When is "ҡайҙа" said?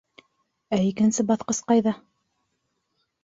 1.71-1.93